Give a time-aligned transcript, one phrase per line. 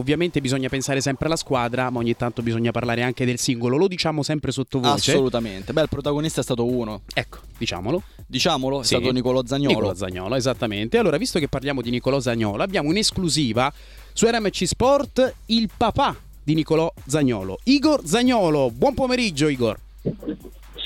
[0.00, 3.76] Ovviamente bisogna pensare sempre alla squadra, ma ogni tanto bisogna parlare anche del singolo.
[3.76, 5.10] Lo diciamo sempre sottovoce.
[5.10, 5.72] Assolutamente.
[5.72, 7.00] Beh, il protagonista è stato uno.
[7.12, 8.00] Ecco, diciamolo.
[8.24, 8.94] Diciamolo, è Sì.
[8.94, 9.74] stato Nicolò Zagnolo.
[9.74, 10.96] Nicolò Zagnolo, esattamente.
[10.96, 13.72] Allora, visto che parliamo di Nicolò Zagnolo, abbiamo un'esclusiva
[14.12, 18.70] su RMC Sport, il papà di Nicolò Zagnolo, Igor Zagnolo.
[18.70, 19.76] Buon pomeriggio, Igor.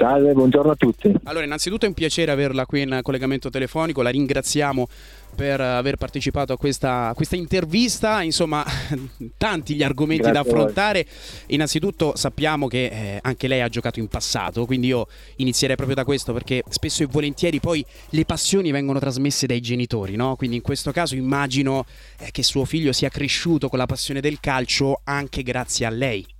[0.04, 1.10] Salve, buongiorno a tutti.
[1.22, 4.86] Allora, innanzitutto è un piacere averla qui in collegamento telefonico, la ringraziamo
[5.34, 8.62] per aver partecipato a questa, a questa intervista, insomma
[9.38, 11.06] tanti gli argomenti Grazie da affrontare,
[11.46, 16.04] innanzitutto sappiamo che eh, anche lei ha giocato in passato, quindi io inizierei proprio da
[16.04, 20.36] questo perché spesso e volentieri poi le passioni vengono trasmesse dai genitori, no?
[20.36, 21.86] quindi in questo caso immagino
[22.18, 26.33] eh, che suo figlio sia cresciuto con la passione del calcio anche grazie a lei.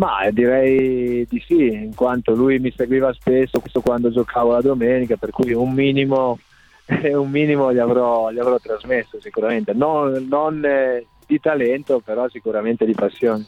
[0.00, 5.16] Ma direi di sì, in quanto lui mi seguiva spesso, questo quando giocavo la domenica,
[5.16, 6.38] per cui un minimo,
[6.88, 9.74] un minimo gli, avrò, gli avrò trasmesso sicuramente.
[9.74, 13.46] Non, non, eh, di talento, però sicuramente di passione.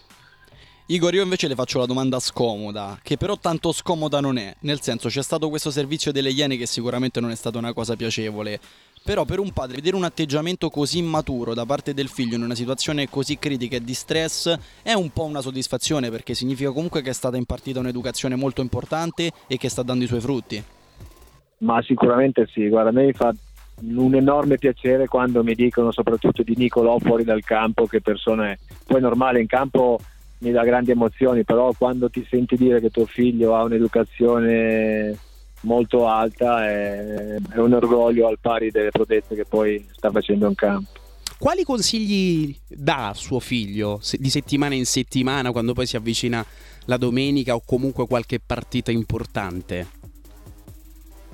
[0.87, 4.55] Igor, io invece le faccio la domanda scomoda, che però tanto scomoda non è.
[4.61, 7.97] Nel senso, c'è stato questo servizio delle Iene che sicuramente non è stata una cosa
[7.97, 8.61] piacevole.
[9.05, 12.55] Però per un padre vedere un atteggiamento così immaturo da parte del figlio in una
[12.55, 17.11] situazione così critica e di stress è un po' una soddisfazione perché significa comunque che
[17.11, 20.63] è stata impartita un'educazione molto importante e che sta dando i suoi frutti.
[21.59, 23.35] Ma sicuramente sì, guarda, a me fa
[23.81, 28.99] un enorme piacere quando mi dicono soprattutto di Nicolò fuori dal campo che persone, poi
[28.99, 29.99] è normale in campo
[30.39, 35.17] mi dà grandi emozioni, però quando ti senti dire che tuo figlio ha un'educazione
[35.63, 40.55] molto alta è, è un orgoglio al pari delle prodezze che poi sta facendo in
[40.55, 41.01] campo.
[41.39, 46.45] Quali consigli dà suo figlio di settimana in settimana quando poi si avvicina
[46.85, 50.01] la domenica o comunque qualche partita importante?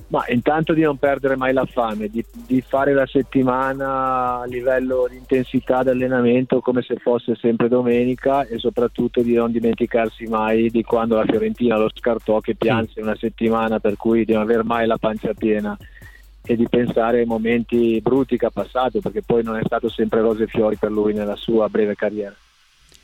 [0.08, 5.06] Ma intanto di non perdere mai la fame, di, di fare la settimana a livello
[5.08, 10.70] di intensità di allenamento come se fosse sempre domenica e soprattutto di non dimenticarsi mai
[10.70, 14.64] di quando la Fiorentina lo scartò che pianse una settimana per cui di non aver
[14.64, 15.76] mai la pancia piena
[16.42, 20.22] e di pensare ai momenti brutti che ha passato perché poi non è stato sempre
[20.22, 22.34] rose e fiori per lui nella sua breve carriera.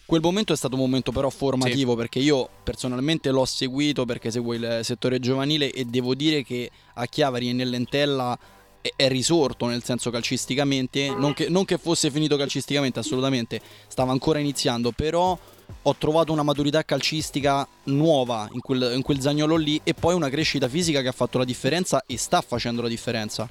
[0.06, 4.52] Quel momento è stato un momento però formativo perché io personalmente l'ho seguito perché seguo
[4.52, 8.38] il settore giovanile e devo dire che a Chiavari e nell'Entella
[8.82, 14.12] è, è risorto nel senso calcisticamente, non che, non che fosse finito calcisticamente assolutamente, stava
[14.12, 15.38] ancora iniziando, però
[15.86, 20.28] ho trovato una maturità calcistica nuova in quel, in quel zagnolo lì e poi una
[20.28, 23.48] crescita fisica che ha fatto la differenza e sta facendo la differenza.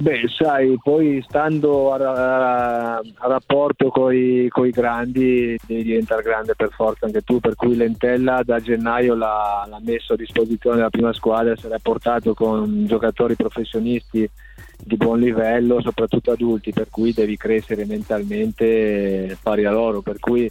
[0.00, 6.70] Beh, sai, poi stando a, a- a rapporto con i grandi devi diventare grande per
[6.70, 11.12] forza anche tu, per cui Lentella da gennaio l'ha, l'ha messo a disposizione della prima
[11.12, 14.30] squadra, se l'ha portato con giocatori professionisti
[14.84, 20.48] di buon livello, soprattutto adulti, per cui devi crescere mentalmente pari a loro, per cui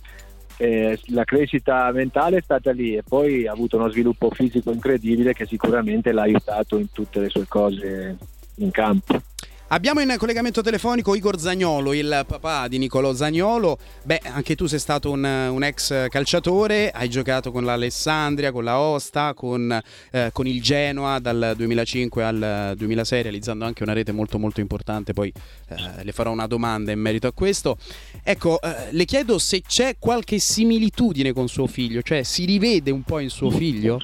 [0.58, 5.32] eh, la crescita mentale è stata lì e poi ha avuto uno sviluppo fisico incredibile
[5.32, 8.18] che sicuramente l'ha aiutato in tutte le sue cose
[8.56, 9.22] in campo.
[9.70, 13.78] Abbiamo in collegamento telefonico Igor Zagnolo, il papà di Nicolò Zagnolo.
[14.04, 18.80] Beh, anche tu sei stato un, un ex calciatore, hai giocato con l'Alessandria, con la
[18.80, 19.78] Osta, con,
[20.12, 25.12] eh, con il Genoa dal 2005 al 2006, realizzando anche una rete molto molto importante.
[25.12, 25.34] Poi
[25.68, 27.78] eh, le farò una domanda in merito a questo.
[28.24, 33.04] Ecco, eh, le chiedo se c'è qualche similitudine con suo figlio, cioè si rivede un
[33.04, 34.00] po' in suo figlio?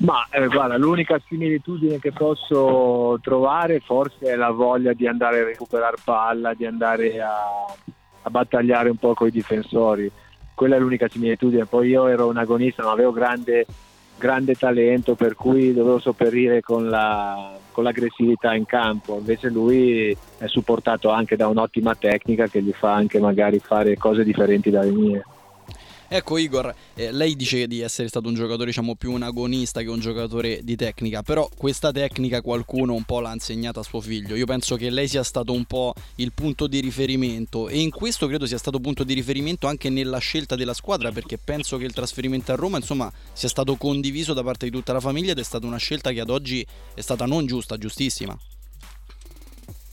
[0.00, 5.44] Ma eh, guarda, l'unica similitudine che posso trovare forse è la voglia di andare a
[5.44, 7.66] recuperare palla, di andare a,
[8.22, 10.10] a battagliare un po' con i difensori.
[10.54, 11.66] Quella è l'unica similitudine.
[11.66, 13.66] Poi io ero un agonista, non avevo grande,
[14.16, 19.18] grande talento, per cui dovevo sopperire con, la, con l'aggressività in campo.
[19.18, 24.24] Invece lui è supportato anche da un'ottima tecnica che gli fa anche magari fare cose
[24.24, 25.24] differenti dalle mie.
[26.12, 29.88] Ecco Igor, eh, lei dice di essere stato un giocatore diciamo più un agonista che
[29.90, 34.34] un giocatore di tecnica, però questa tecnica qualcuno un po' l'ha insegnata a suo figlio.
[34.34, 38.26] Io penso che lei sia stato un po' il punto di riferimento e in questo
[38.26, 41.92] credo sia stato punto di riferimento anche nella scelta della squadra perché penso che il
[41.92, 45.44] trasferimento a Roma insomma sia stato condiviso da parte di tutta la famiglia ed è
[45.44, 48.36] stata una scelta che ad oggi è stata non giusta, giustissima.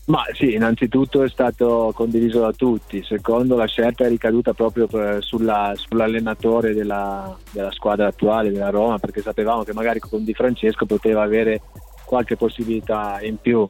[0.08, 5.22] Ma sì, innanzitutto è stato condiviso da tutti, secondo la scelta è ricaduta proprio per-
[5.22, 10.86] sulla- sull'allenatore della, della squadra attuale della Roma, perché sapevamo che magari con Di Francesco
[10.86, 11.62] poteva avere
[12.06, 13.68] qualche possibilità in più.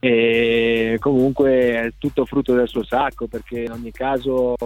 [0.00, 4.56] E comunque è tutto frutto del suo sacco, perché in ogni caso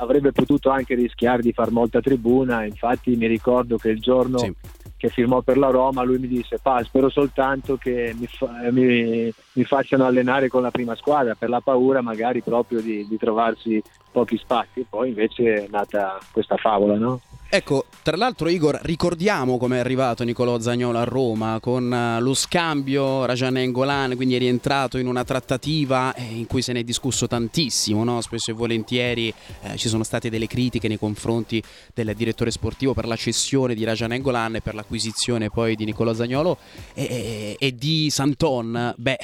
[0.00, 4.52] avrebbe potuto anche rischiare di far molta tribuna, infatti mi ricordo che il giorno Sì.
[5.00, 9.32] Che firmò per la Roma, lui mi disse Pa, spero soltanto che mi, fa, mi,
[9.54, 13.82] mi, facciano allenare con la prima squadra per la paura magari proprio di, di trovarsi
[14.12, 14.84] pochi spazi.
[14.86, 17.18] Poi invece è nata questa favola, no?
[17.52, 22.32] Ecco, tra l'altro Igor, ricordiamo come è arrivato Nicolò Zagnolo a Roma con eh, lo
[22.32, 26.84] scambio Rajan Engolan, quindi è rientrato in una trattativa eh, in cui se ne è
[26.84, 28.20] discusso tantissimo, no?
[28.20, 31.60] spesso e volentieri eh, ci sono state delle critiche nei confronti
[31.92, 36.14] del direttore sportivo per la cessione di Rajan Engolan e per l'acquisizione poi di Nicolò
[36.14, 36.56] Zagnolo
[36.94, 38.94] e, e, e di Santon.
[38.96, 39.18] Beh,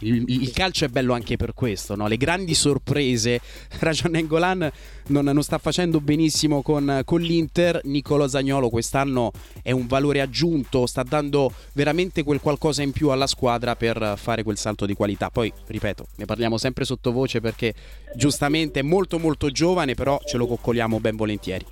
[0.00, 2.06] il, il, calcio è bello anche per questo, no?
[2.06, 3.40] le grandi sorprese.
[3.78, 4.70] Rajan Engolan
[5.08, 7.80] non, non, sta facendo benissimo con, con, l'Inter.
[7.84, 9.32] Nicolo Zagnolo quest'anno
[9.62, 14.42] è un valore aggiunto, sta dando veramente quel qualcosa in più alla squadra per fare
[14.42, 15.30] quel salto di qualità.
[15.30, 17.74] Poi, ripeto, ne parliamo sempre sottovoce perché
[18.14, 21.64] giustamente è molto molto giovane, però ce lo coccoliamo ben volentieri.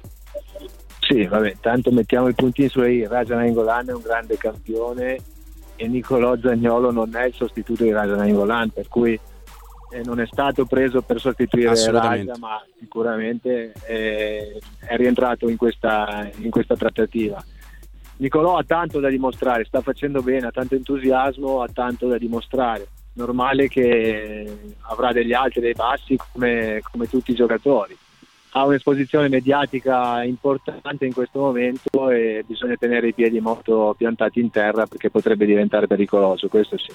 [1.00, 3.06] Sì, vabbè, tanto mettiamo i puntini su I.
[3.06, 5.18] Rajan è un grande campione
[5.82, 9.18] e Nicolò Zagnolo non è il sostituto di Raja Nainggolan, per cui
[9.90, 16.30] eh, non è stato preso per sostituire Raja, ma sicuramente eh, è rientrato in questa,
[16.36, 17.42] in questa trattativa.
[18.18, 22.86] Nicolò ha tanto da dimostrare, sta facendo bene, ha tanto entusiasmo, ha tanto da dimostrare.
[23.14, 27.98] Normale che avrà degli alti e dei bassi come, come tutti i giocatori
[28.52, 34.50] ha un'esposizione mediatica importante in questo momento e bisogna tenere i piedi molto piantati in
[34.50, 36.92] terra perché potrebbe diventare pericoloso, questo sì.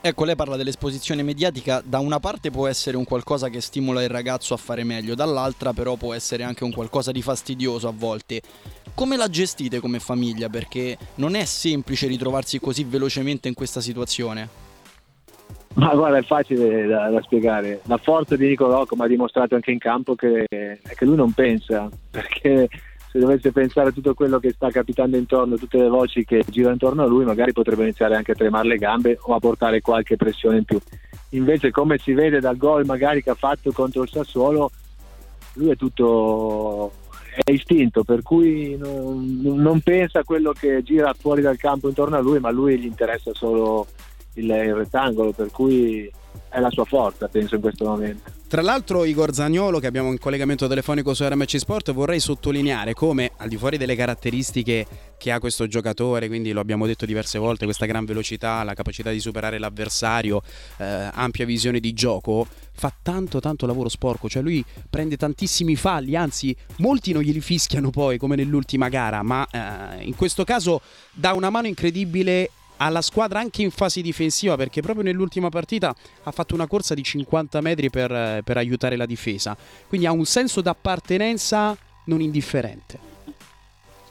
[0.00, 4.08] Ecco, lei parla dell'esposizione mediatica, da una parte può essere un qualcosa che stimola il
[4.08, 8.40] ragazzo a fare meglio, dall'altra però può essere anche un qualcosa di fastidioso a volte.
[8.94, 10.48] Come la gestite come famiglia?
[10.48, 14.65] Perché non è semplice ritrovarsi così velocemente in questa situazione.
[15.76, 17.80] Ma guarda, è facile da, da, spiegare.
[17.84, 21.88] La forza di Nicolò, come ha dimostrato anche in campo, che, che lui non pensa,
[22.10, 22.68] perché
[23.10, 26.72] se dovesse pensare a tutto quello che sta capitando intorno, tutte le voci che girano
[26.72, 30.16] intorno a lui, magari potrebbe iniziare anche a tremare le gambe o a portare qualche
[30.16, 30.78] pressione in più.
[31.30, 34.70] Invece, come si vede dal gol magari che ha fatto contro il Sassuolo,
[35.54, 36.92] lui è tutto
[37.44, 42.16] è istinto, per cui non, non pensa a quello che gira fuori dal campo intorno
[42.16, 43.86] a lui, ma a lui gli interessa solo
[44.36, 46.10] il, il rettangolo, per cui
[46.48, 48.34] è la sua forza, penso, in questo momento.
[48.48, 53.32] Tra l'altro Igor Zagnolo, che abbiamo in collegamento telefonico su RMC Sport, vorrei sottolineare come,
[53.38, 54.86] al di fuori delle caratteristiche
[55.18, 59.10] che ha questo giocatore, quindi lo abbiamo detto diverse volte, questa gran velocità, la capacità
[59.10, 60.42] di superare l'avversario,
[60.78, 66.14] eh, ampia visione di gioco, fa tanto tanto lavoro sporco, cioè lui prende tantissimi falli,
[66.14, 70.80] anzi molti non glieli fischiano poi come nell'ultima gara, ma eh, in questo caso
[71.12, 76.30] dà una mano incredibile alla squadra anche in fase difensiva perché proprio nell'ultima partita ha
[76.30, 79.56] fatto una corsa di 50 metri per, per aiutare la difesa.
[79.88, 81.76] Quindi ha un senso d'appartenenza
[82.06, 83.14] non indifferente.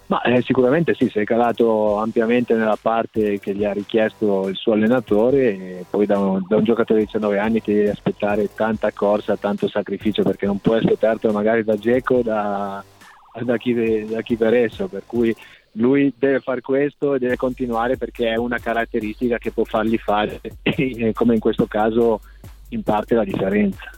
[0.07, 4.55] Ma eh, sicuramente sì, si è calato ampiamente nella parte che gli ha richiesto il
[4.55, 8.53] suo allenatore e poi da un, da un giocatore di 19 anni ti devi aspettare
[8.53, 12.83] tanta corsa, tanto sacrificio perché non puoi aspettartelo magari da Geco, da,
[13.41, 15.35] da, chi, chi per esso, per cui
[15.75, 20.39] lui deve fare questo e deve continuare perché è una caratteristica che può fargli fare,
[21.13, 22.21] come in questo caso,
[22.69, 23.89] in parte la differenza.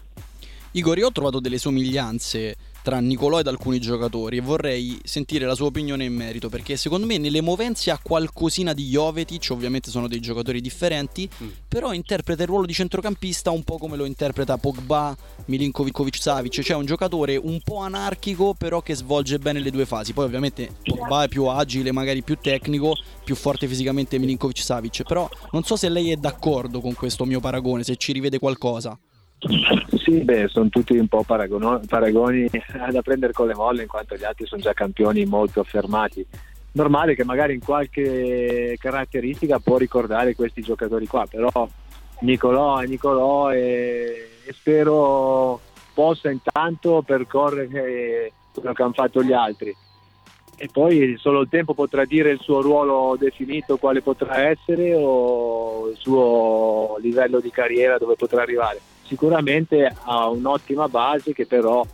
[0.71, 2.56] Igor, io ho trovato delle somiglianze
[2.87, 7.05] tra Nicolò ed alcuni giocatori e vorrei sentire la sua opinione in merito perché secondo
[7.05, 11.47] me nelle movenze ha qualcosina di Jovetic, ovviamente sono dei giocatori differenti, mm.
[11.67, 15.13] però interpreta il ruolo di centrocampista un po' come lo interpreta Pogba,
[15.47, 20.13] Milinkovic Savic, cioè un giocatore un po' anarchico però che svolge bene le due fasi.
[20.13, 25.27] Poi ovviamente Pogba è più agile, magari più tecnico, più forte fisicamente Milinkovic Savic, però
[25.51, 28.97] non so se lei è d'accordo con questo mio paragone, se ci rivede qualcosa.
[29.39, 32.49] Sì, beh, sono tutti un po' paragono- paragoni
[32.91, 36.25] da prendere con le molle in quanto gli altri sono già campioni molto affermati.
[36.71, 41.67] Normale che magari in qualche caratteristica può ricordare questi giocatori qua, però
[42.21, 45.59] Nicolò è Nicolò e, e spero
[45.94, 49.75] possa intanto percorrere quello che hanno fatto gli altri
[50.59, 55.89] e poi solo il tempo potrà dire il suo ruolo definito quale potrà essere o
[55.89, 61.85] il suo livello di carriera dove potrà arrivare sicuramente ha un'ottima base che però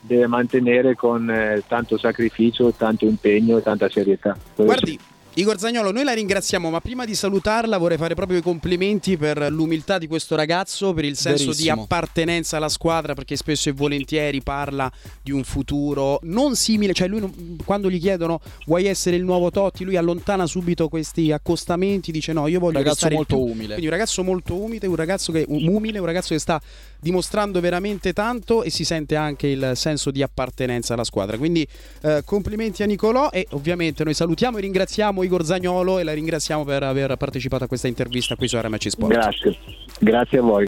[0.00, 4.36] deve mantenere con eh, tanto sacrificio, tanto impegno e tanta serietà.
[4.54, 4.98] Guardi,
[5.38, 9.52] Igor Zagnolo, noi la ringraziamo, ma prima di salutarla vorrei fare proprio i complimenti per
[9.52, 11.74] l'umiltà di questo ragazzo, per il senso Verissimo.
[11.74, 14.90] di appartenenza alla squadra, perché spesso e volentieri parla
[15.22, 19.50] di un futuro non simile, cioè lui non, quando gli chiedono vuoi essere il nuovo
[19.50, 23.66] Totti, lui allontana subito questi accostamenti, dice no, io voglio ragazzo molto umile.
[23.74, 26.58] Quindi un ragazzo molto umile, un ragazzo che umile, un ragazzo che sta
[27.06, 31.38] dimostrando veramente tanto e si sente anche il senso di appartenenza alla squadra.
[31.38, 31.64] Quindi
[32.02, 36.64] eh, complimenti a Nicolò e ovviamente noi salutiamo e ringraziamo Igor Zagnolo e la ringraziamo
[36.64, 39.12] per aver partecipato a questa intervista qui su RMC Sport.
[39.12, 39.56] Grazie,
[40.00, 40.64] grazie a voi.